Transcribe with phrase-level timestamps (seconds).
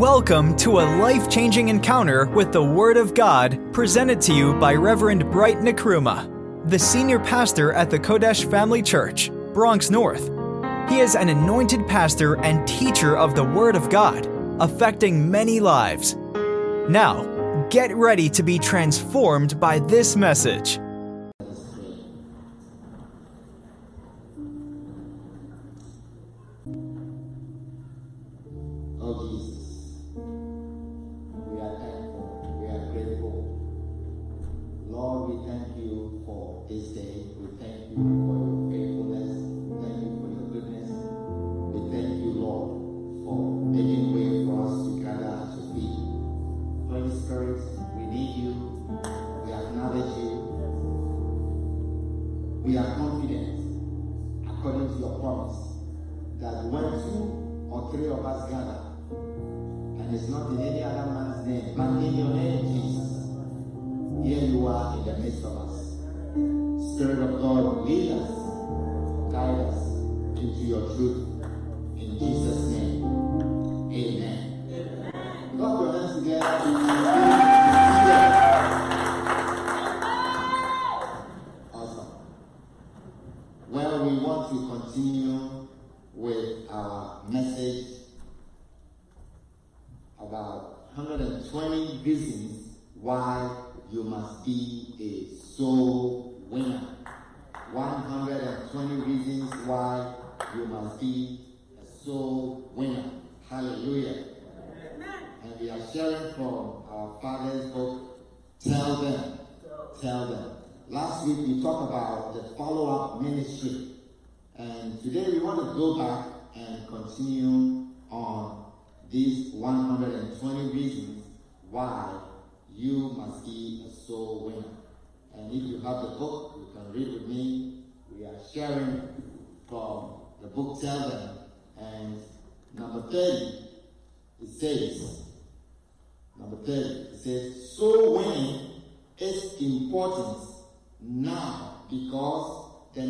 [0.00, 4.72] Welcome to a life changing encounter with the Word of God presented to you by
[4.72, 10.30] Reverend Bright Nkrumah, the senior pastor at the Kodesh Family Church, Bronx North.
[10.88, 14.26] He is an anointed pastor and teacher of the Word of God,
[14.58, 16.14] affecting many lives.
[16.88, 20.78] Now, get ready to be transformed by this message.
[70.60, 71.39] Into your truth.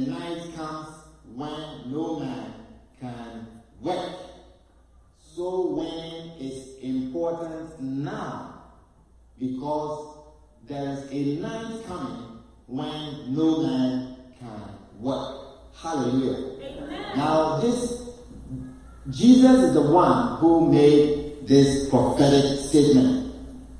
[0.06, 0.88] Night comes
[1.34, 2.54] when no man
[3.00, 3.46] can
[3.80, 4.16] work.
[5.18, 8.64] So winning is important now
[9.38, 10.18] because
[10.68, 15.36] there is a night coming when no man can work.
[15.74, 16.56] Hallelujah.
[17.16, 18.10] Now, this
[19.08, 23.34] Jesus is the one who made this prophetic statement.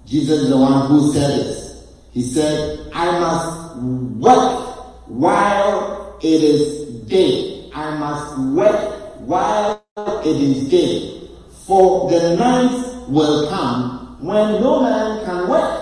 [0.06, 1.86] Jesus is the one who said this.
[2.10, 7.70] He said, I must work while it is day.
[7.74, 11.28] I must work while it is day.
[11.66, 15.80] For the night will come when no man can work.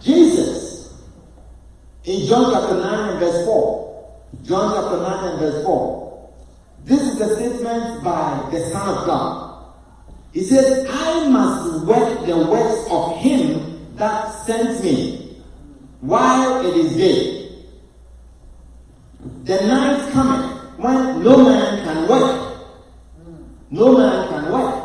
[0.00, 0.94] Jesus,
[2.04, 6.30] in John chapter 9 and verse 4, John chapter 9 and verse 4,
[6.84, 9.74] this is the statement by the Son of God.
[10.32, 15.42] He says, I must work the works of him that sent me
[16.00, 17.47] while it is day.
[19.20, 22.58] The night coming when no man can work.
[23.70, 24.84] No man can work.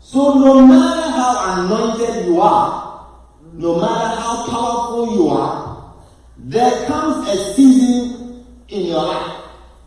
[0.00, 3.08] So no matter how anointed you are,
[3.54, 5.94] no matter how powerful you are,
[6.36, 9.44] there comes a season in your life.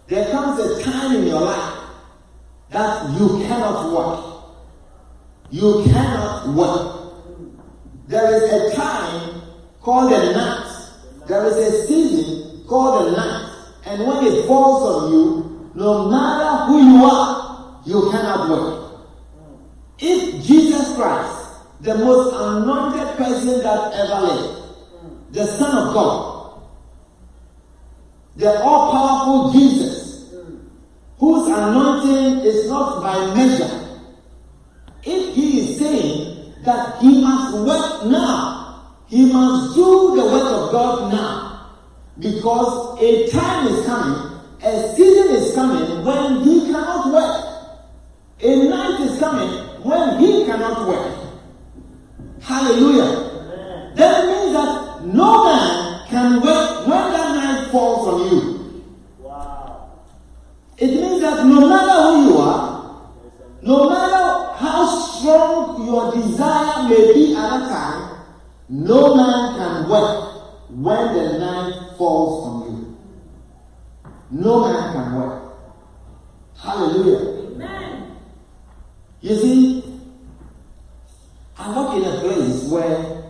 [0.08, 1.80] There comes a time in your life
[2.70, 4.44] that you cannot work.
[5.52, 7.14] You cannot work.
[8.08, 9.42] There is a time
[9.82, 10.92] called a night.
[11.28, 13.54] There is a season called the night.
[13.86, 18.84] And when it falls on you, no matter who you are, you cannot work.
[20.00, 24.64] If Jesus Christ, the most anointed person that ever lived,
[25.32, 26.62] the Son of God,
[28.36, 30.34] the all powerful Jesus,
[31.18, 34.00] whose anointing is not by measure,
[35.04, 40.72] if he is saying that he must work now, he must do the work of
[40.72, 41.47] God now,
[42.20, 47.44] because a time is coming, a season is coming when he cannot work.
[48.42, 49.50] A night is coming
[49.84, 51.14] when he cannot work.
[52.42, 53.94] Hallelujah.
[53.96, 58.84] That means that no man can work when that night falls on you.
[59.20, 60.00] Wow.
[60.78, 63.12] It means that no matter who you are,
[63.62, 68.24] no matter how strong your desire may be at a time,
[68.70, 70.27] no man can work
[70.70, 72.98] when the knife falls on you.
[74.32, 75.54] No man can work.
[76.58, 77.52] Hallelujah.
[77.52, 78.18] Amen.
[79.22, 79.84] You see,
[81.58, 83.24] I work in a place where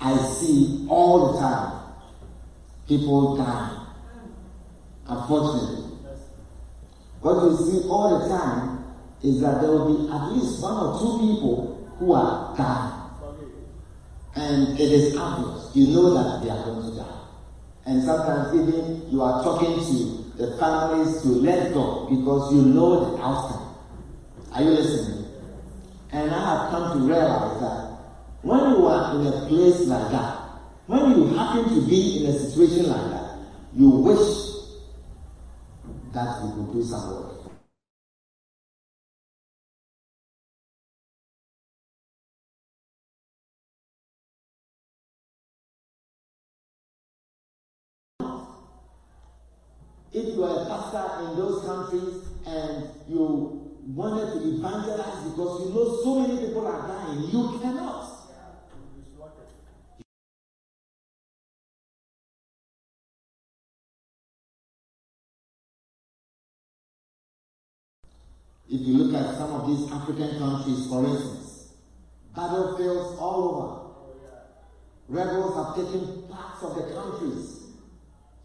[0.00, 1.78] I see all the time
[2.88, 3.86] people die.
[5.06, 5.84] Unfortunately.
[7.20, 8.84] What you see all the time
[9.22, 12.97] is that there will be at least one or two people who are dying.
[14.38, 15.74] And it is obvious.
[15.74, 17.20] You know that they are going to die.
[17.86, 23.16] And sometimes even you are talking to the families to let go because you know
[23.16, 23.74] the outcome.
[24.52, 25.26] Are you listening?
[26.12, 27.98] And I have come to realize that
[28.42, 30.38] when you are in a place like that,
[30.86, 33.38] when you happen to be in a situation like that,
[33.74, 34.38] you wish
[36.14, 37.47] that you could do some work.
[50.18, 55.72] If you are a pastor in those countries and you wanted to evangelize because you
[55.72, 58.04] know so many people are dying, you cannot.
[68.70, 71.74] If you look at some of these African countries, for instance,
[72.34, 73.84] battlefields all over.
[75.08, 77.68] Rebels have taken parts of the countries.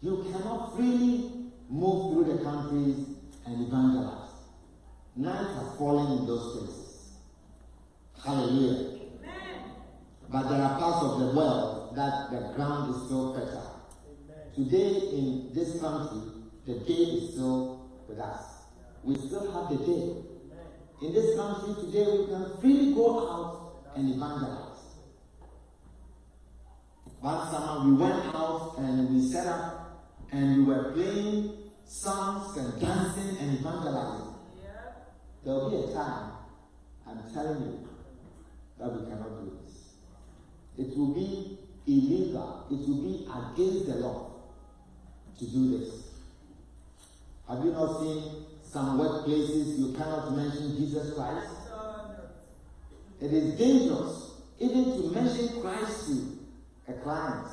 [0.00, 1.43] You cannot freely
[1.74, 2.96] move through the countries
[3.46, 4.30] and evangelize.
[5.16, 7.12] Night has fallen in those places.
[8.24, 9.00] Hallelujah.
[9.20, 9.60] Amen.
[10.28, 13.70] But there are parts of the world that the ground is still fertile.
[14.54, 16.20] Today in this country,
[16.66, 18.54] the day is still with us
[19.04, 20.16] we still have the day.
[21.02, 24.80] In this country today, we can freely go out and evangelize.
[27.20, 32.80] One summer, we went out and we set up and we were playing songs and
[32.80, 34.34] dancing and evangelizing.
[35.44, 36.32] There will be a time,
[37.06, 37.88] I'm telling you,
[38.78, 39.94] that we cannot do this.
[40.78, 44.30] It will be illegal, it will be against the law
[45.38, 46.08] to do this.
[47.46, 51.46] Have you not seen some workplaces you cannot mention Jesus Christ.
[53.20, 56.38] It is dangerous even to mention Christ to
[56.88, 57.46] a client.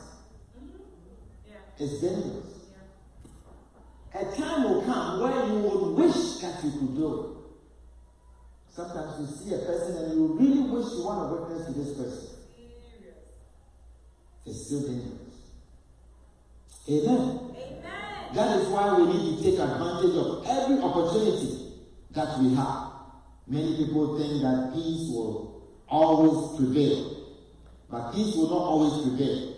[1.77, 2.50] It's dangerous.
[4.13, 7.41] A time will come where you would wish that you could do it.
[8.75, 11.97] Sometimes you see a person and you really wish you want to witness to this
[11.97, 12.35] person.
[14.45, 15.21] It's still dangerous.
[16.89, 17.09] Amen.
[17.09, 18.33] Amen.
[18.33, 21.73] That is why we need to take advantage of every opportunity
[22.11, 22.91] that we have.
[23.47, 27.27] Many people think that peace will always prevail,
[27.89, 29.55] but peace will not always prevail.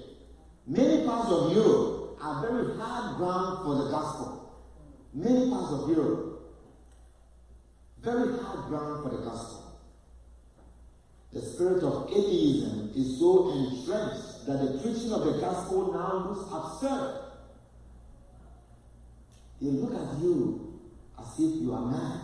[0.66, 4.43] Many parts of Europe are very hard ground for the gospel.
[5.14, 6.42] Many parts of Europe,
[8.02, 9.80] very hard ground for the gospel.
[11.32, 16.52] The spirit of atheism is so entrenched that the preaching of the gospel now looks
[16.52, 17.20] absurd.
[19.62, 20.80] They look at you
[21.20, 22.22] as if you are mad.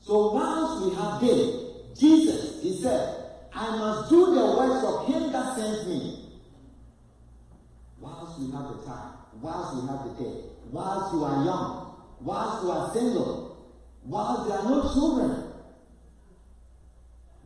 [0.00, 5.32] So once we have day, Jesus, he said, I must do the works of him
[5.32, 6.30] that sent me.
[8.00, 10.40] Whilst we have the time, whilst you have the day,
[10.70, 13.74] whilst you are young, whilst you are single,
[14.04, 15.52] whilst there are no children,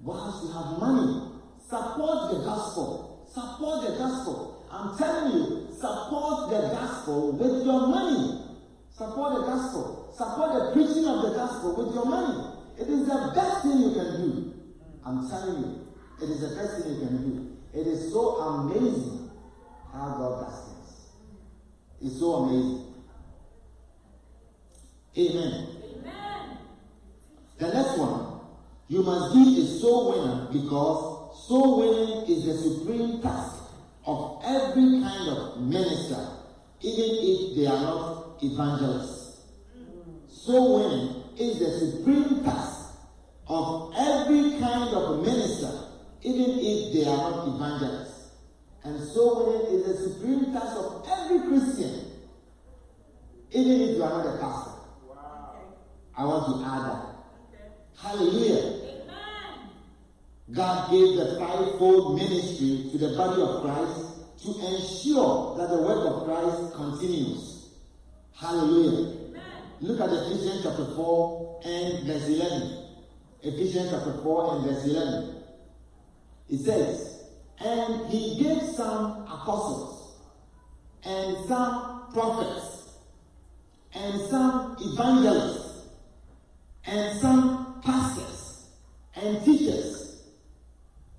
[0.02, 3.28] whilst you have money, support the gospel.
[3.32, 4.66] Support the gospel.
[4.70, 8.38] I'm telling you, Support the gospel with your money.
[8.94, 10.14] Support the gospel.
[10.16, 12.54] Support the preaching of the gospel with your money.
[12.78, 14.54] It is the best thing you can do.
[15.04, 15.88] I'm telling you,
[16.22, 17.56] it is the best thing you can do.
[17.74, 19.28] It is so amazing
[19.92, 20.71] how God does things.
[22.04, 22.86] It's so amazing.
[25.16, 25.66] Amen.
[26.00, 26.58] Amen.
[27.58, 28.40] The next one,
[28.88, 33.62] you must be a soul winner because soul winning is the supreme task
[34.04, 36.26] of every kind of minister,
[36.80, 39.42] even if they are not evangelists.
[40.28, 42.96] Soul winning is the supreme task
[43.46, 45.70] of every kind of minister,
[46.22, 48.11] even if they are not evangelists.
[48.84, 52.10] And so winning is the supreme task of every Christian,
[53.50, 54.72] even if you are not a pastor.
[55.08, 55.54] Wow.
[56.16, 57.02] I want to add that.
[57.48, 57.68] Okay.
[57.96, 58.82] Hallelujah.
[60.52, 64.12] God gave the fivefold ministry to the body of Christ
[64.44, 67.70] to ensure that the work of Christ continues.
[68.34, 69.16] Hallelujah.
[69.28, 69.42] Amen.
[69.80, 72.86] Look at Ephesians chapter 4 and verse 11.
[73.42, 75.42] Ephesians chapter 4 and verse 11.
[76.50, 77.11] It says,
[77.64, 80.16] And he gave some apostles,
[81.04, 82.98] and some prophets,
[83.94, 85.86] and some evangelists,
[86.86, 88.66] and some pastors,
[89.14, 90.02] and teachers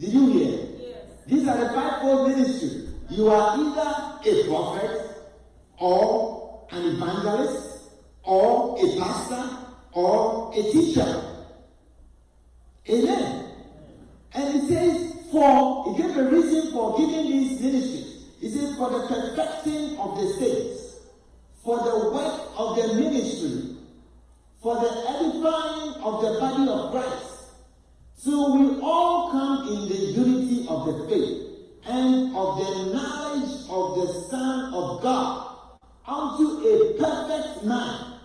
[0.04, 0.60] did you hear?
[0.80, 1.06] Yes.
[1.28, 2.90] These are the fivefold ministry.
[3.10, 5.02] You are either a prophet
[5.78, 7.90] or an evangelist
[8.24, 9.58] or a pastor
[9.94, 11.24] or a teacher.
[12.90, 13.46] Amen.
[14.34, 18.26] And he says, for, he gave a reason for giving these ministries.
[18.40, 21.02] He said, for the perfecting of the saints,
[21.64, 23.78] for the work of the ministry,
[24.62, 27.50] for the edifying of the body of Christ.
[28.16, 31.50] So we all come in the unity of the faith
[31.86, 38.20] and of the knowledge of the Son of God unto a perfect man,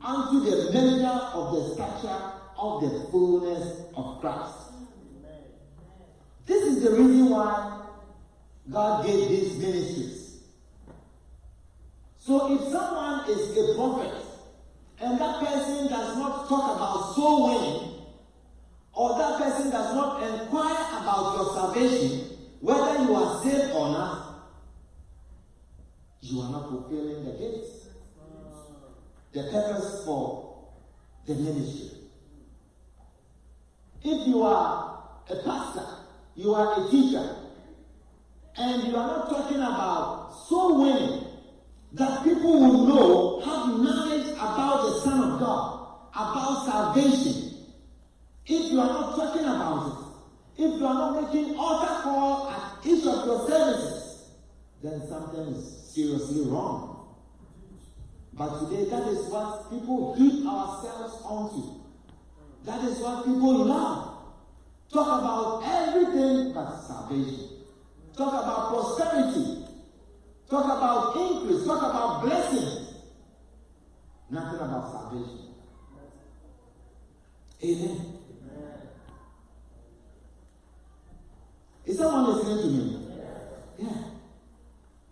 [0.00, 4.67] unto the measure of the stature of the fullness of Christ.
[6.48, 7.82] This is the reason why
[8.70, 10.38] God gave these ministries.
[12.16, 14.14] So if someone is a prophet
[14.98, 17.94] and that person does not talk about soul winning,
[18.94, 24.48] or that person does not inquire about your salvation, whether you are saved or not,
[26.22, 27.88] you are not fulfilling the gifts,
[29.32, 30.66] the purpose for
[31.26, 31.90] the ministry.
[34.02, 35.97] If you are a pastor,
[36.38, 37.34] you are a teacher,
[38.56, 41.26] and you are not talking about soul winning,
[41.94, 47.56] that people will know, have knowledge about the Son of God, about salvation.
[48.46, 50.14] If you are not talking about
[50.56, 54.28] it, if you are not making altar call at each of your services,
[54.80, 57.16] then something is seriously wrong.
[58.32, 61.80] But today, that is what people heap ourselves onto.
[62.64, 64.17] That is what people love.
[64.92, 67.48] Talk about everything but salvation.
[68.16, 69.64] Talk about prosperity.
[70.48, 71.64] Talk about increase.
[71.66, 72.94] Talk about blessings.
[74.30, 75.48] Nothing about salvation.
[77.62, 78.18] Amen.
[81.84, 83.08] Is someone listening to me?
[83.78, 83.88] Yeah.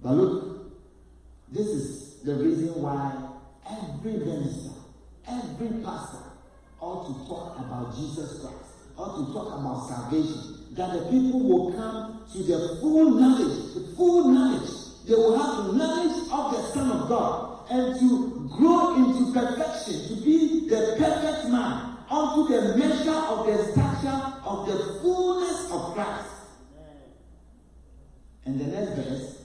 [0.02, 0.72] But look,
[1.50, 3.14] this is the reason why
[3.68, 4.72] every minister,
[5.26, 6.18] every pastor
[6.80, 8.65] ought to talk about Jesus Christ,
[8.96, 14.28] to talk about salvation, that the people will come to the full knowledge, the full
[14.28, 14.70] knowledge.
[15.06, 20.08] They will have the knowledge of the Son of God and to grow into perfection,
[20.08, 25.94] to be the perfect man, unto the measure of the stature of the fullness of
[25.94, 26.30] Christ.
[28.44, 29.42] And the next verse,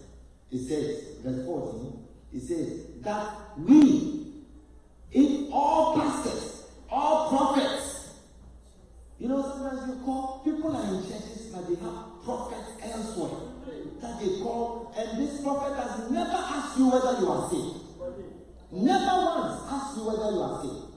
[0.52, 4.44] it says, verse 14, it says, that we,
[5.12, 7.61] if all pastors, all prophets,
[9.32, 13.52] know, sometimes you call, people are in churches, but they have prophets elsewhere
[14.02, 17.78] that they call, and this prophet has never asked you whether you are saved.
[18.72, 20.88] Never once asked you whether you are saved.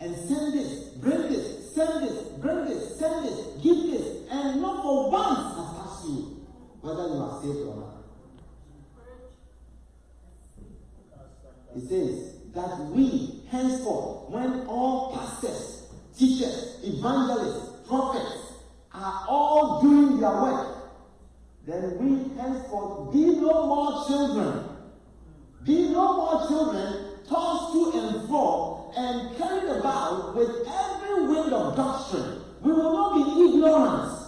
[0.00, 4.82] And send this, bring this, send this, bring this, send this, give this, and not
[4.82, 6.46] for once has asked you
[6.80, 7.88] whether you are saved or not.
[11.76, 18.54] It says that we henceforth, when all pastors, teachers, evangelists, prophets
[18.94, 20.78] are all doing their work,
[21.66, 24.64] then we henceforth be no more children.
[25.64, 31.76] Be no more children tossed to and fro and carried about with every wind of
[31.76, 32.40] doctrine.
[32.62, 34.18] We will not be ignorant.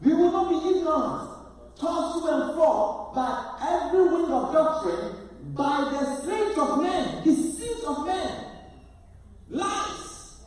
[0.00, 1.30] We will not be ignorant,
[1.78, 5.21] tossed to and fro by every wind of doctrine,
[5.54, 8.44] by the strength of men, deceit of men,
[9.48, 10.40] lies.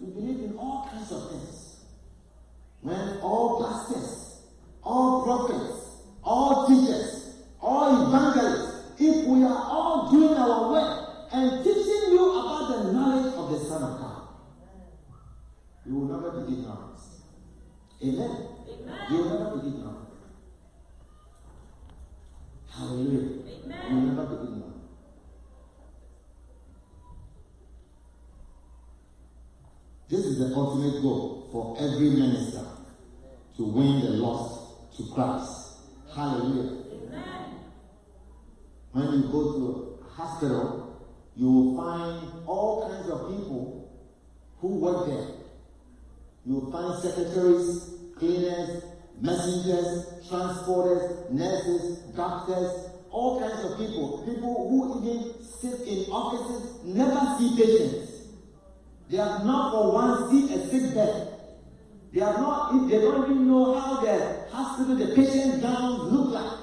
[0.00, 1.76] We believe in all kinds of things.
[2.80, 4.42] When all pastors,
[4.82, 12.12] all prophets, all teachers, all evangelists, if we are all doing our work and teaching
[12.12, 14.22] you about the knowledge of the Son of God,
[15.86, 16.98] you will never be ignorant.
[18.02, 18.48] Amen.
[18.68, 18.98] Amen.
[19.10, 20.11] You will never be ignorant.
[22.74, 23.28] Hallelujah.
[23.64, 23.80] Amen.
[23.90, 24.76] You will never be ignorant.
[30.08, 32.64] This is the ultimate goal for every minister
[33.56, 35.80] to win the lost to Christ.
[36.14, 36.82] Hallelujah.
[36.92, 37.60] Amen.
[38.92, 43.90] When you go to a hospital, you will find all kinds of people
[44.58, 45.28] who work there.
[46.46, 48.82] You will find secretaries, cleaners,
[49.20, 54.24] messengers, transporters, nurses, doctors, all kinds of people.
[54.26, 58.22] People who even sit in offices never see patients.
[59.10, 61.28] They have not for once seen a sick bed.
[62.12, 66.58] They have not, they don't even know how the hospital, the patient gowns look like.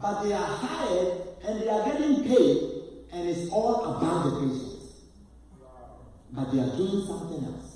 [0.00, 2.62] But they are hired and they are getting paid,
[3.12, 4.86] and it's all about the patients.
[6.32, 7.71] But they are doing something else.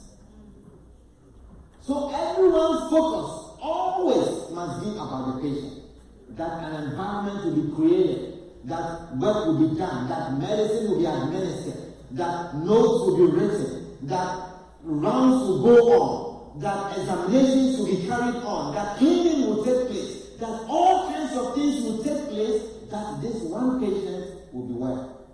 [1.87, 5.85] So everyone's focus always must be about the patient.
[6.31, 11.07] That an environment will be created, that work will be done, that medicine will be
[11.07, 14.49] administered, that notes will be written, that
[14.83, 20.31] rounds will go on, that examinations will be carried on, that cleaning will take place,
[20.40, 25.25] that all kinds of things will take place, that this one patient will be well.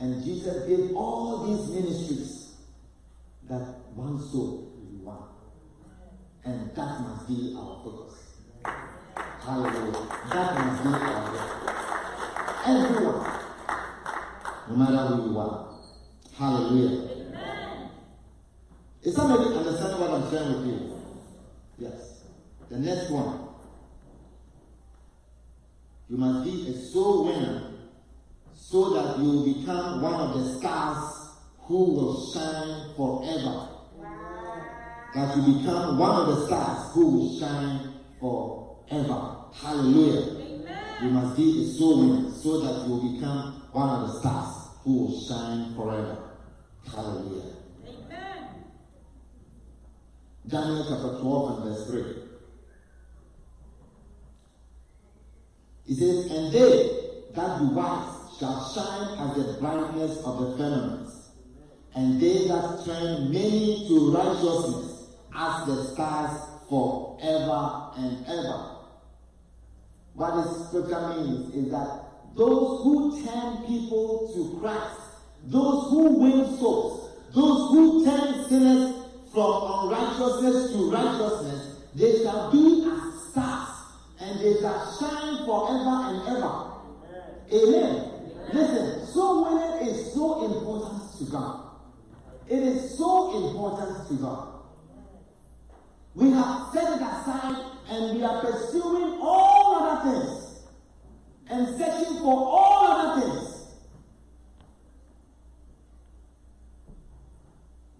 [0.00, 2.56] And Jesus gave all these ministries
[3.48, 4.73] that one soul.
[6.44, 8.36] And that must be our focus.
[9.44, 10.06] Hallelujah.
[10.30, 11.54] That must be our focus.
[12.66, 13.40] Everyone,
[14.68, 15.74] no matter who you are.
[16.36, 17.10] Hallelujah.
[17.12, 17.90] Amen.
[19.02, 20.96] Is somebody understanding what I'm sharing with you?
[21.78, 22.24] Yes.
[22.68, 23.48] The next one.
[26.10, 27.70] You must be a soul winner
[28.54, 33.73] so that you will become one of the stars who will shine forever.
[35.14, 39.36] That you become one of the stars who will shine forever.
[39.54, 40.42] Hallelujah.
[40.42, 41.02] Amen.
[41.02, 44.70] You must be a soul winner so that you will become one of the stars
[44.82, 46.30] who will shine forever.
[46.90, 47.52] Hallelujah.
[47.86, 48.48] Amen.
[50.48, 52.24] Daniel chapter 12 and verse 3.
[55.86, 56.94] He says, And they
[57.34, 61.08] that be wise shall shine as the brightness of the firmament,
[61.94, 64.93] and they that turn many to righteousness
[65.34, 68.70] as the stars forever and ever.
[70.14, 72.04] What this scripture means is that
[72.36, 75.00] those who turn people to Christ,
[75.46, 78.94] those who win souls, those who turn sinners
[79.32, 83.68] from unrighteousness to righteousness, they shall be as stars
[84.20, 86.74] and they shall shine forever and ever.
[87.52, 88.10] Amen.
[88.52, 91.60] Listen, soul winning is so important to God.
[92.48, 94.53] It is so important to God.
[96.14, 100.60] We have set it aside and we are pursuing all other things
[101.50, 103.54] and searching for all other things.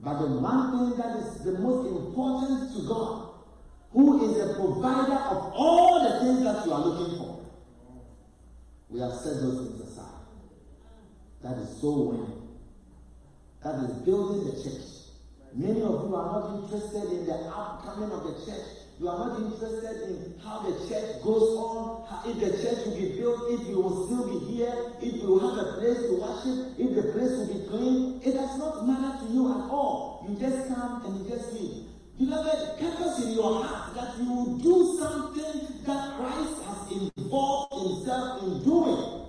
[0.01, 3.31] But the one thing that is the most important to God,
[3.93, 7.41] who is the provider of all the things that you are looking for,
[8.91, 10.05] we have set those things aside.
[11.43, 12.49] That is so winning.
[13.63, 15.04] That is building the church.
[15.57, 18.67] Many of you are not interested in the outcoming of the church.
[18.99, 23.21] You are not interested in how the church goes on, if the church will be
[23.21, 26.75] built, if you will still be here, if you will have a place to worship,
[26.77, 28.21] if the place will be clean.
[28.25, 30.27] It does not matter to you at all.
[30.29, 31.87] You just come and you just leave.
[32.19, 38.43] Beloved, purpose in your heart that you will do something that Christ has involved himself
[38.43, 39.27] in doing.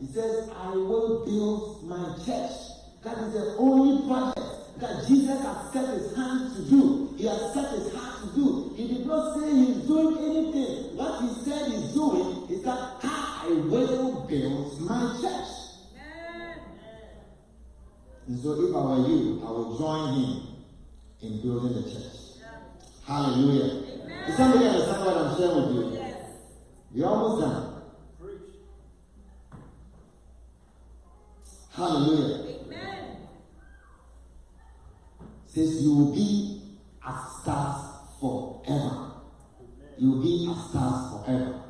[0.00, 2.77] He says, I will build my church.
[3.08, 7.14] That is the only project that Jesus has set his hand to do.
[7.16, 8.74] He has set his heart to do.
[8.76, 10.94] He did not say he's doing anything.
[10.94, 15.48] What he said he's doing is that I will build my church.
[18.26, 20.42] And so if I were you, I would join him
[21.22, 22.44] in building the church.
[23.06, 23.88] Hallelujah.
[24.28, 25.98] Is somebody understand what I'm sharing with you?
[25.98, 26.20] Yes.
[26.92, 27.74] We're almost done.
[31.78, 32.44] Hallelujah.
[32.66, 32.98] Amen.
[35.58, 36.62] Says you will be
[37.04, 39.10] a star forever.
[39.98, 41.64] You will be a star forever.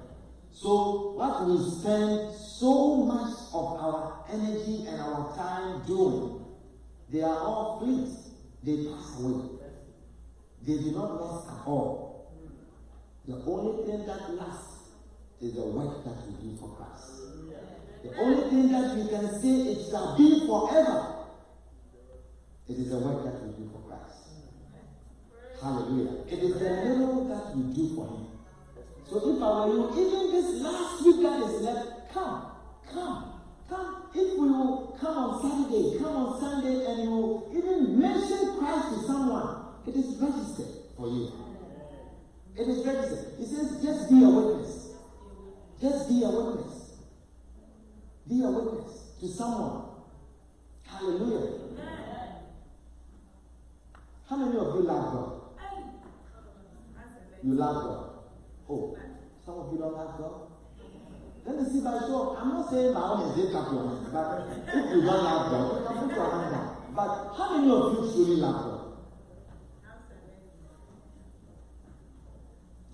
[0.53, 6.45] So what we spend so much of our energy and our time doing,
[7.09, 8.29] they are all fleets.
[8.63, 9.57] They pass away.
[10.67, 12.35] They do not last at all.
[13.27, 14.91] The only thing that lasts
[15.41, 17.23] is the work that we do for Christ.
[18.05, 21.18] The only thing that we can say it shall be forever.
[22.69, 24.29] It is the work that we do for Christ.
[25.61, 26.25] Hallelujah.
[26.29, 28.27] It is the little that we do for Him.
[29.09, 32.53] So if I were you, even this last week that is left, come,
[32.93, 34.03] come, come.
[34.15, 38.89] If we will come on Saturday, come on Sunday, and you will even mention Christ
[38.91, 41.33] to someone, it is registered for you.
[42.55, 43.35] It is registered.
[43.39, 44.91] He says, just be a witness.
[45.81, 46.97] Just be a witness.
[48.29, 49.85] Be a witness to someone.
[50.85, 51.68] Hallelujah.
[54.29, 55.39] How many of you love God?
[57.43, 58.11] You love God.
[58.69, 58.97] Oh,
[59.45, 60.49] some of you don't love God.
[61.47, 62.37] Let me see by show.
[62.39, 65.81] I'm not saying own is it up your hand, but if you don't love God,
[65.81, 66.77] you can put your hand down.
[66.95, 68.85] But how many of you truly love God?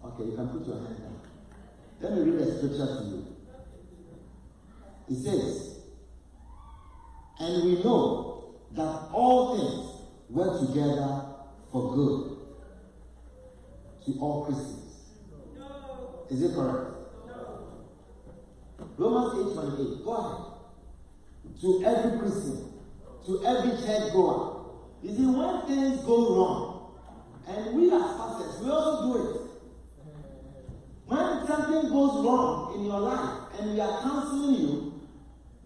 [0.04, 1.20] Okay, you can put your hand down.
[2.00, 3.26] Let me read the scripture to you.
[5.10, 5.78] It says,
[7.40, 9.94] And we know that all things
[10.30, 11.23] work together
[11.74, 12.36] for good
[14.06, 15.10] to all Christians.
[16.30, 16.92] Is it correct?
[18.96, 20.04] Romans 8 28.
[20.04, 20.40] Go ahead.
[21.62, 22.74] To every Christian,
[23.26, 24.66] to every church goer.
[25.02, 26.94] You see, when things go wrong,
[27.48, 29.40] and we as pastors, we also do it.
[31.06, 35.00] When something goes wrong in your life and we are counseling you,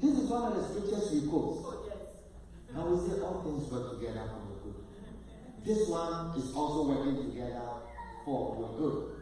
[0.00, 1.64] this is one of the scriptures we quote.
[1.66, 1.92] Oh,
[2.74, 4.47] and we say all things work together for your good.
[5.68, 7.60] This one is also working together
[8.24, 9.16] for your good.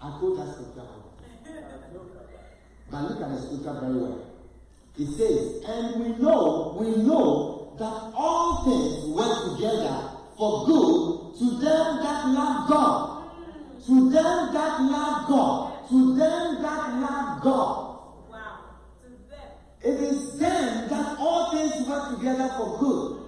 [0.00, 0.80] I quote that scripture.
[2.90, 4.30] But look at the scripture very well.
[4.98, 11.50] It says, and we know, we know that all things work together for good to
[11.60, 13.30] them that love God.
[13.84, 15.88] To them that love God.
[15.90, 17.98] To them that love God.
[18.30, 18.58] Wow.
[19.84, 23.25] It is them that all things work together for good.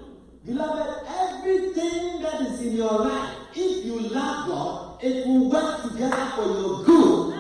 [0.48, 6.32] Beloved, everything that is in your life, if you love God, it will work together
[6.36, 7.34] for your good.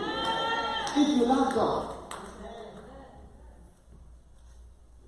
[0.94, 1.94] If you love God.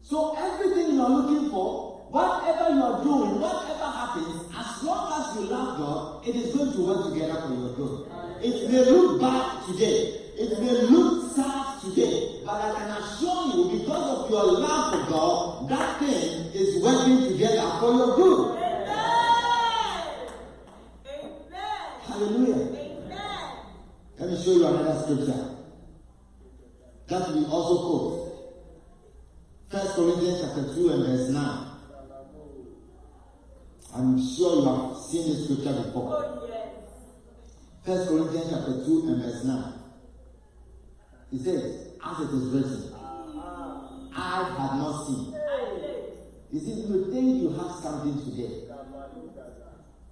[0.03, 5.37] So everything you are looking for, whatever you are doing, whatever happens, as long as
[5.37, 8.07] you love God, it is going to work together for your good.
[8.43, 13.79] It may look bad today, it may look sad today, but I can assure you,
[13.79, 18.57] because of your love for God, that thing is working together for your good.
[21.07, 21.31] Amen.
[22.07, 22.55] Hallelujah.
[22.57, 23.21] Amen.
[24.19, 25.45] Let me show you another scripture
[27.09, 28.17] that we also quote.
[29.69, 31.67] First Corinthians chapter 2 and verse 9.
[33.93, 36.49] I'm sure you have seen this scripture before.
[37.85, 39.80] First Corinthians chapter 2 and verse 9.
[41.31, 42.95] He says, as it is written,
[44.15, 45.35] I have not seen.
[46.53, 48.65] You see, you think you have something today.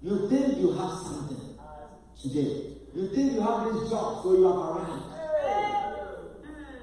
[0.01, 1.57] You think you have something
[2.21, 2.77] today.
[2.95, 5.03] You think you have this job, so you have arrived.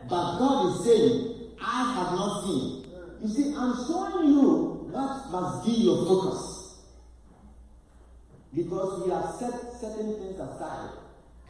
[0.08, 2.86] But God is saying, I have not seen.
[3.22, 6.82] You see, I'm showing you what must be your focus.
[8.54, 10.90] Because we have set certain things aside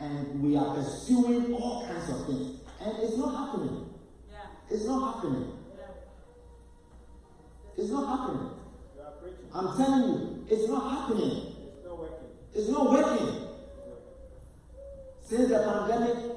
[0.01, 2.56] and we are pursuing all kinds of things.
[2.87, 3.91] And it's not happening.
[4.31, 4.37] Yeah.
[4.71, 5.53] It's not happening.
[5.77, 5.85] Yeah.
[7.77, 8.51] It's not happening.
[9.53, 11.57] I'm telling you, it's not happening.
[11.75, 12.29] It's not working.
[12.55, 13.49] It's not working.
[15.25, 16.37] Since the pandemic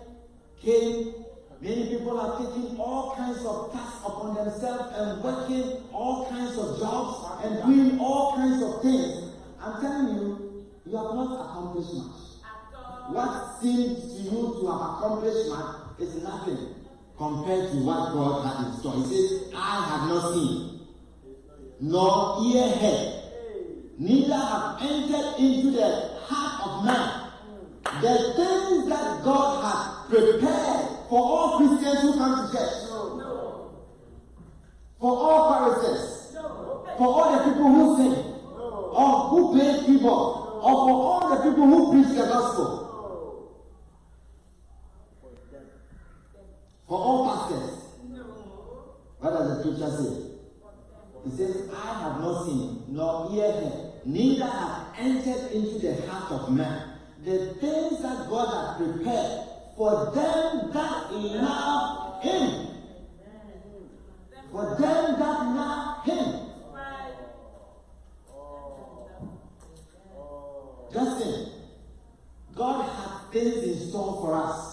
[0.60, 1.14] came
[1.62, 6.80] Many people are taking all kinds of tasks upon themselves and working all kinds of
[6.80, 9.34] jobs and doing all kinds of things.
[9.62, 12.16] I'm telling you, you have not accomplished much.
[13.12, 16.76] What seems to you to have accomplished much is nothing
[17.18, 18.96] compared to what God had in store.
[18.96, 20.88] He says, I have not seen,
[21.82, 23.24] nor ear heard,
[23.98, 27.32] neither have entered into the heart of man
[28.02, 32.74] the things that God has prepared for all Christians who come to church.
[35.00, 36.36] For all Pharisees.
[36.98, 38.12] For all the people who sing.
[38.12, 38.92] No.
[38.94, 40.36] Or who play keyboard.
[40.62, 42.89] Or for all the people who preach the gospel.
[46.90, 47.80] For all pastors.
[49.20, 50.30] What does the preacher say?
[51.24, 56.32] He says, I have not seen, nor ear heard, neither have entered into the heart
[56.32, 59.42] of man the things that God has prepared
[59.78, 62.68] for them that love Him.
[64.52, 66.46] For them that love Him.
[70.92, 71.52] Listen,
[72.56, 74.69] God has things in store for us.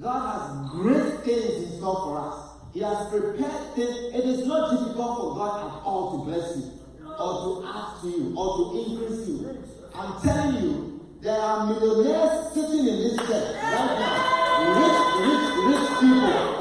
[0.00, 2.38] God has great things in store for us.
[2.72, 3.96] He has prepared things.
[4.14, 6.70] It is not difficult for God at all to bless you,
[7.04, 9.58] or to ask you, or to increase you.
[9.94, 14.38] I'm telling you, there are millionaires sitting in this church right now.
[14.78, 16.57] Rich, rich, rich people.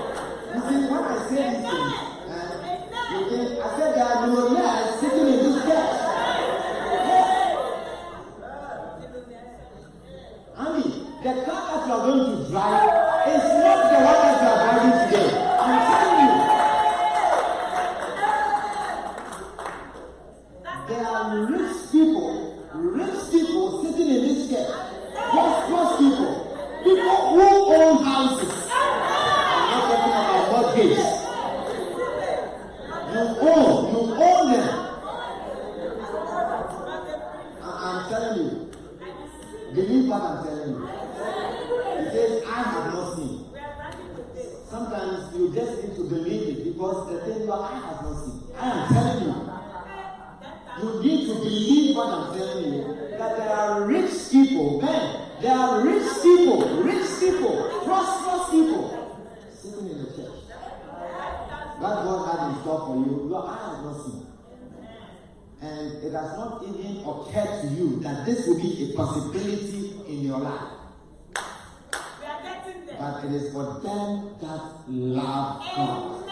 [73.07, 76.25] It is for them that love God.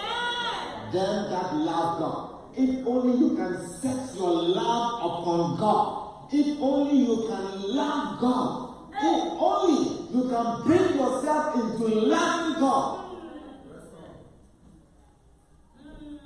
[0.91, 2.35] Them that love God.
[2.57, 6.27] If only you can set your love upon God.
[6.31, 8.75] If only you can love God.
[8.97, 13.01] If only you can bring yourself into loving God.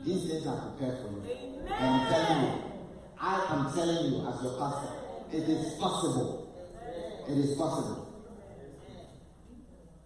[0.03, 1.23] These things are prepared for you.
[1.69, 2.63] I am telling you.
[3.21, 4.93] I am telling you as your pastor.
[5.31, 6.49] It is possible.
[7.27, 8.08] It is possible.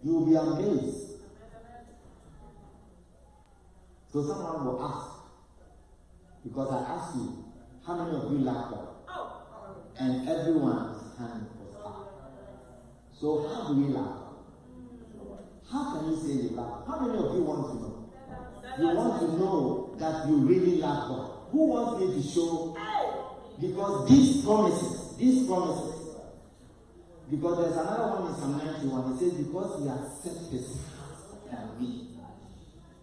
[0.04, 1.12] You will be amazed.
[4.12, 5.08] So someone will ask,
[6.44, 7.44] because I asked you,
[7.86, 8.88] how many of you love God?
[9.98, 12.10] And everyone's hand was up.
[13.18, 14.24] So how do we love
[15.70, 16.86] How can you say you love?
[16.86, 18.10] How many of you want to know?
[18.78, 21.30] You want to know that you really love God.
[21.50, 22.76] Who wants me to show?
[23.60, 25.93] Because these promises, these promises,
[27.36, 29.12] because there's another one in Psalm 91.
[29.12, 32.08] It says, Because he has set his heart on me.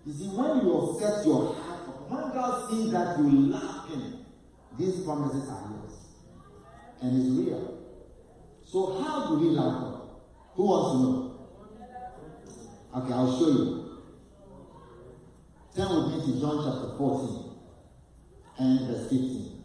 [0.06, 4.26] You see, when you set your heart, when God sees that you love him,
[4.78, 5.94] these promises are yours.
[7.02, 7.78] And it's real.
[8.66, 10.02] So how do we love God?
[10.56, 11.28] Who wants to know?
[13.04, 14.00] Okay, I'll show you.
[15.76, 17.52] Turn with me to John chapter 14
[18.60, 19.64] and verse 15.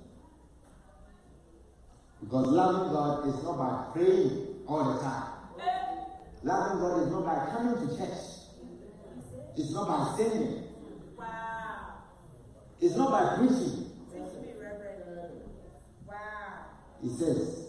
[2.20, 5.32] Because loving God is not by praying all the time.
[6.42, 8.18] Loving God is not by coming to church.
[9.56, 10.64] It's not by singing.
[11.16, 11.94] Wow.
[12.80, 13.90] It's not by preaching.
[16.06, 16.66] Wow.
[17.02, 17.66] It says,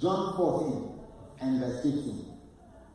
[0.00, 1.00] John 14
[1.40, 2.26] and verse 15.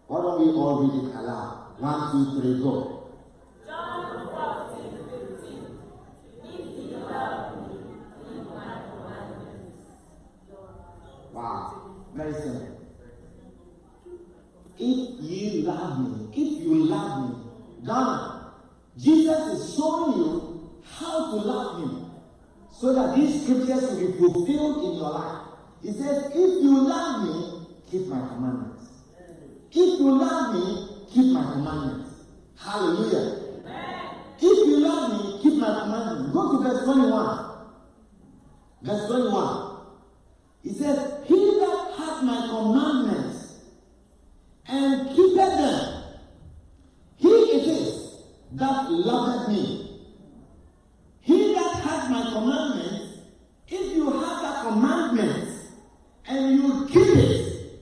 [0.08, 1.80] Why don't we all read it aloud?
[1.80, 2.97] One, two, three, go.
[12.18, 12.82] Very simple.
[14.80, 17.36] If ye love me, if you love me,
[17.86, 18.54] Ghana,
[18.98, 22.12] Jesus is showing you how to love him
[22.72, 25.42] so that these scriptures will be fulfilled in your life.
[25.84, 28.90] He says, If you love me, keep my commandments.
[29.70, 32.10] If you love me, keep my commandments.
[32.58, 33.44] Hallelujah.
[34.40, 36.34] If you love me, keep my commandments.
[36.34, 37.46] Go to verse 21.
[38.82, 39.78] Verse 21.
[40.64, 41.57] He says, He
[42.24, 43.56] my commandments
[44.68, 46.04] and keepeth them,
[47.18, 50.02] he it is that loveth me.
[51.22, 53.20] He that hath my commandments,
[53.68, 55.50] if you have that commandment
[56.28, 57.80] and you keep it,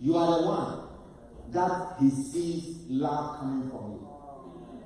[0.00, 0.78] you are the one
[1.50, 4.08] that he sees love coming from you.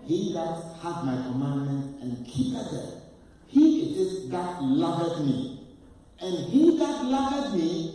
[0.05, 3.02] He that hath my commandments and keepeth them,
[3.46, 5.66] he it is that loveth me.
[6.20, 7.91] And he that loveth me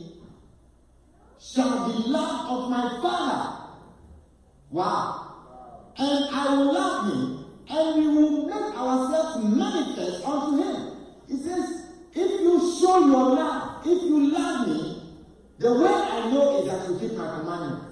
[1.57, 3.73] shall be loved of my Father.
[4.69, 5.23] Wow.
[5.97, 10.97] And I will love him, and we will make ourselves manifest unto him.
[11.27, 15.01] He says, if you show your love, if you love me,
[15.57, 17.85] the way I know is that you keep my commandments.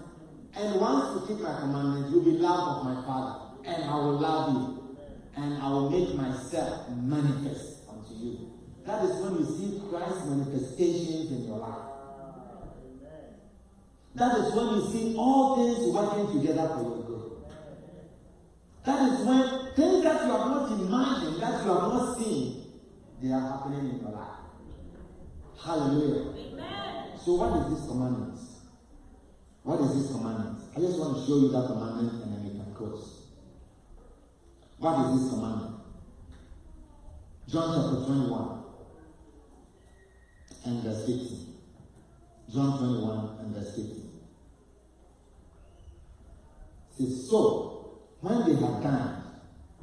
[0.56, 4.20] And once you keep my commandments, you'll be loved of my Father, and I will
[4.20, 4.98] love you,
[5.38, 8.52] and I will make myself manifest unto you.
[8.86, 11.85] That is when you see Christ's manifestations in your life.
[14.16, 17.32] That is when you see all things working together for your good.
[18.86, 22.66] That is when things that you have not imagined, that you have not seen,
[23.22, 24.40] they are happening in your life.
[25.62, 26.32] Hallelujah.
[26.32, 27.20] Amen.
[27.20, 28.40] So what is this commandment?
[29.64, 30.62] What is this commandment?
[30.78, 33.24] I just want to show you that commandment and then we can close.
[34.78, 35.76] What is this commandment?
[37.50, 38.64] John chapter 21
[40.66, 41.56] and verse 15.
[42.54, 44.05] John 21 and verse 15.
[46.98, 49.24] So, when they had dined,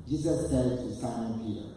[0.09, 1.69] Jesus said to Simon Peter,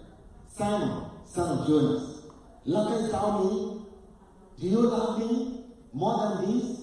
[0.47, 2.21] Simon, son of Jonas,
[2.63, 3.81] lovest thou me?
[4.59, 6.79] Do you love me more than this?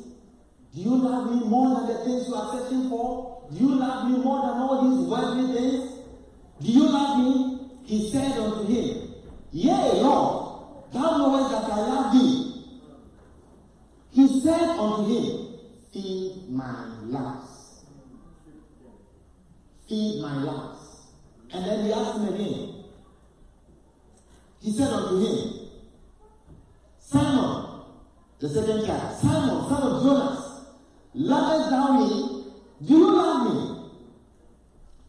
[0.74, 3.48] Do you love me more than the things you are searching for?
[3.50, 5.92] Do you love me more than all these worldly things?
[6.60, 7.70] Do you love me?
[7.84, 9.14] He said unto him,
[9.50, 12.64] Yea, Lord, thou knowest that I love thee.
[14.10, 15.48] He said unto him,
[15.92, 17.51] Feed my lambs.
[19.88, 20.78] Feed my lambs.
[21.52, 22.84] And then he asked him again.
[24.60, 25.68] He said unto him,
[27.00, 27.66] Simon,
[28.38, 30.60] The second child, Simon, son of Jonas,
[31.14, 32.44] lovest thou me?
[32.86, 33.88] Do you love me?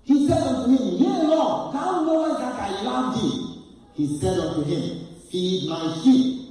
[0.04, 3.64] He said unto him, Yea, Lord, thou knowest that I love thee.
[3.94, 6.42] He said unto him, Feed my sheep.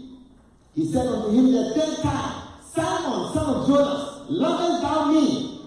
[0.75, 5.59] He said unto him the third time, Simon, son of Jonas, lovest thou me?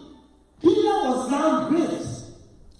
[0.62, 2.05] Peter was now great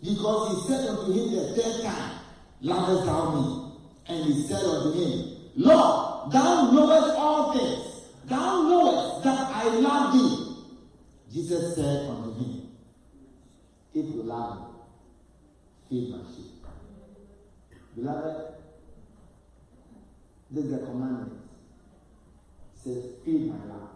[0.06, 2.20] because he said unto him the third time,
[2.62, 3.72] Lovest thou me?
[4.08, 8.10] And he said unto him, Lord, thou knowest all things.
[8.26, 10.56] Thou knowest that I love thee.
[11.32, 12.70] Jesus said unto him,
[13.94, 14.68] If you love me,
[15.90, 16.52] feed my sheep.
[17.96, 18.54] Beloved,
[20.52, 21.42] this is the commandment.
[22.76, 23.90] It says, feed my lamb.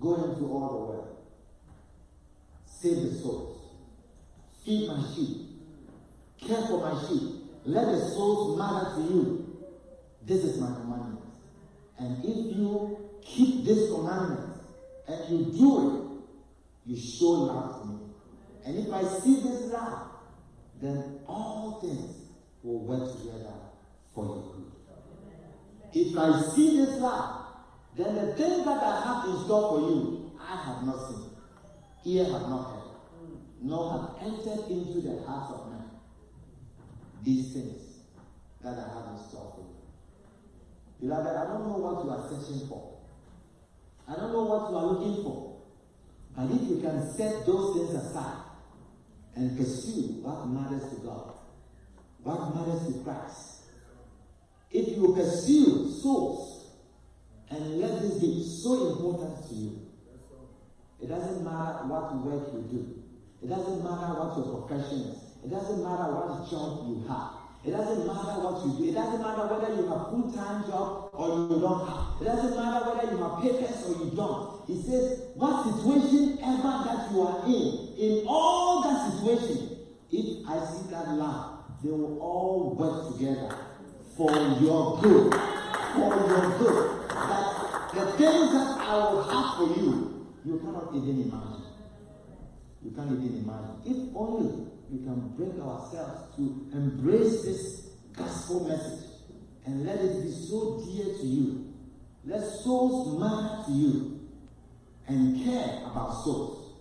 [0.00, 1.16] Go into all the world.
[2.66, 3.59] Save the souls.
[4.70, 5.36] Feed my sheep.
[6.46, 7.42] Care for my sheep.
[7.64, 9.66] Let the souls matter to you.
[10.24, 11.24] This is my commandment.
[11.98, 14.58] And if you keep this commandment
[15.08, 17.98] and you do it, you show love to me.
[18.64, 20.02] And if I see this love,
[20.80, 22.28] then all things
[22.62, 23.54] will work together
[24.14, 24.70] for your good.
[25.92, 27.44] If I see this love,
[27.96, 31.30] then the things that I have in store for you, I have not seen,
[32.04, 32.79] ear have not heard,
[33.62, 35.84] nor have entered into the hearts of men.
[37.22, 37.82] These things
[38.62, 39.80] that I have in store for you.
[41.00, 42.98] Beloved, I don't know what you are searching for.
[44.08, 45.60] I don't know what you are looking for.
[46.36, 48.42] But if you can set those things aside
[49.34, 51.34] and pursue what matters to God,
[52.22, 53.62] what matters to Christ,
[54.70, 56.70] if you pursue souls
[57.50, 59.86] and let this be so important to you,
[61.02, 62.99] it doesn't matter what work you do.
[63.42, 65.18] It doesn't matter what your profession is.
[65.44, 67.40] It doesn't matter what job you have.
[67.64, 68.84] It doesn't matter what you do.
[68.88, 72.20] It doesn't matter whether you have full-time job or you don't have.
[72.20, 74.64] It doesn't matter whether you have papers or you don't.
[74.68, 77.64] He says, what situation ever that you are in,
[77.96, 79.76] in all that situation,
[80.12, 83.56] if I see that love, they will all work together
[84.16, 85.32] for your good.
[85.32, 87.08] For your good.
[87.08, 87.44] That
[87.92, 91.69] the things that I will have for you, you cannot even imagine.
[92.82, 93.76] You can't even imagine.
[93.84, 99.06] If only we can bring ourselves to embrace this gospel message
[99.66, 101.74] and let it be so dear to you.
[102.24, 104.28] Let souls matter to you
[105.06, 106.72] and care about souls.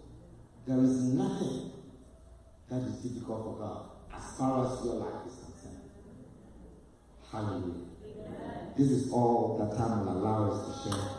[0.67, 1.71] There is nothing
[2.69, 3.85] that is difficult for God
[4.15, 5.89] as far as your life is concerned.
[7.31, 7.85] Hallelujah.
[8.77, 11.09] This is all that time will allow us to share.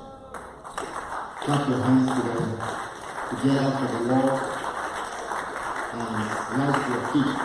[1.42, 2.50] Clap your hands together,
[3.30, 4.60] together for the Lord
[5.90, 7.37] to your feet.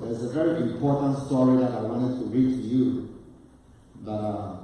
[0.00, 3.18] There's a very important story that I wanted to read to you,
[4.02, 4.56] but uh,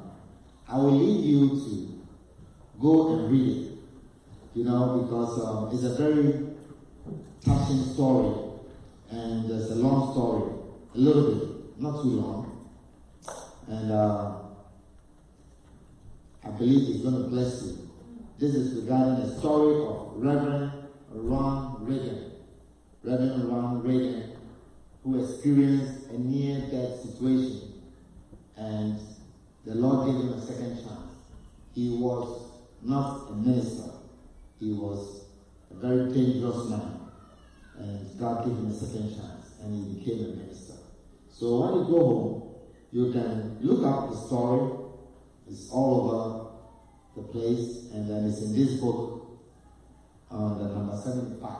[0.68, 2.03] I will leave you to
[2.81, 3.70] go and read it.
[4.55, 6.46] You know, because um, it's a very
[7.44, 8.35] touching story,
[9.11, 10.53] and it's a long story,
[10.94, 12.68] a little bit, not too long,
[13.66, 14.37] and uh,
[16.44, 17.84] I believe it's going to bless you.
[18.37, 20.73] This is regarding the story of Reverend
[21.09, 22.33] Ron Reagan.
[23.05, 24.33] Reverend Ron Reagan,
[25.05, 27.81] who experienced a near death situation,
[28.57, 28.99] and
[29.64, 31.14] the Lord gave him a second chance.
[31.77, 32.51] He was
[32.83, 33.90] not a minister,
[34.59, 35.27] he was
[35.70, 36.99] a very dangerous man,
[37.79, 40.75] and God gave him a second chance, and he became a minister.
[41.31, 42.55] So when you go home,
[42.90, 44.73] you can look up the story.
[45.49, 46.43] It's all over
[47.16, 49.40] the place, and then it's in this book,
[50.31, 51.50] on the number 75,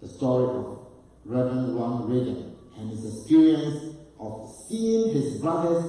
[0.00, 0.86] the story of
[1.24, 5.84] Reverend Ron Reagan and his experience of seeing his brothers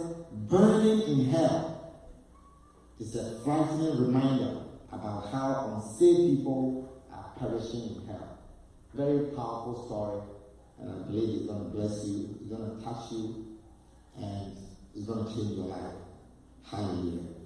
[0.50, 2.04] burning in hell.
[3.00, 8.40] It's a frightening reminder about how unsaved people are perishing in hell.
[8.94, 10.22] Very powerful story,
[10.80, 13.58] and I believe it's going to bless you, it's going to touch you,
[14.18, 14.58] and
[14.94, 15.96] it's going to change your life.
[16.70, 17.41] Hallelujah.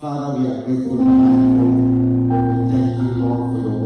[0.00, 0.96] Father, we are grateful
[2.70, 3.77] thank you, Lord, for your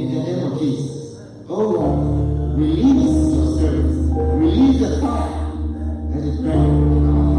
[0.00, 1.20] in the name of Jesus.
[1.46, 3.84] Oh Lord, release your spirit,
[4.40, 5.28] release the fire,
[6.10, 7.29] that is the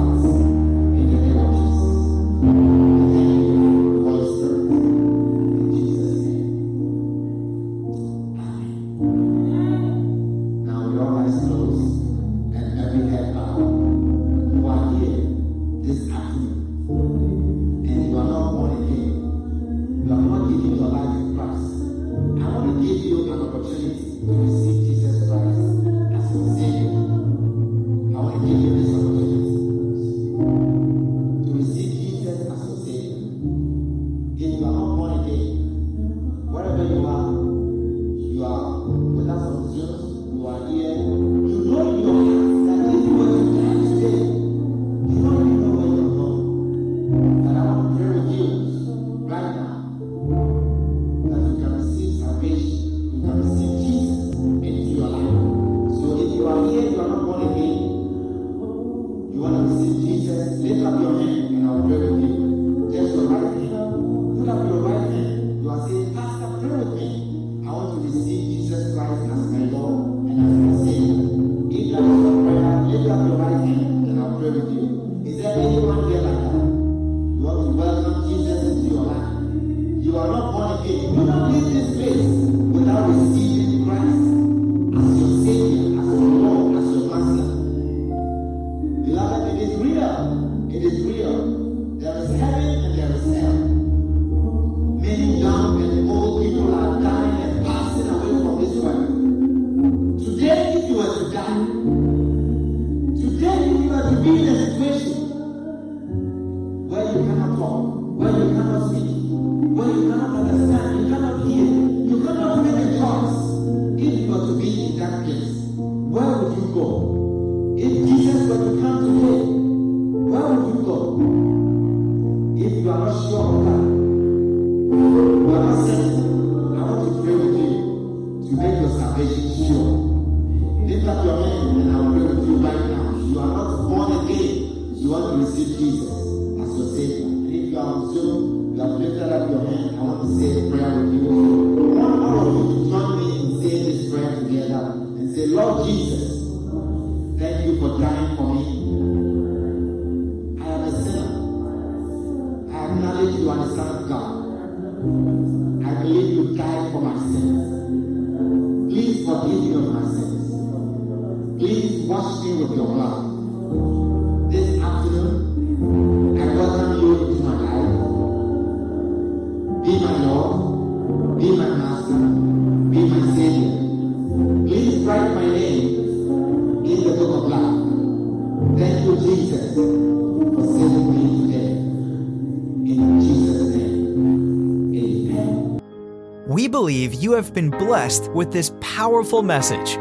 [187.42, 189.96] have been blessed with this powerful message.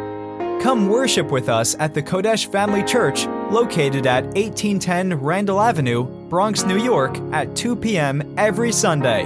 [0.63, 6.65] Come worship with us at the Kodesh Family Church, located at 1810 Randall Avenue, Bronx,
[6.65, 8.35] New York, at 2 p.m.
[8.37, 9.25] every Sunday.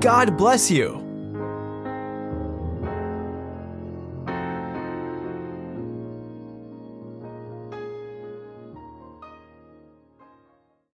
[0.00, 1.03] God bless you.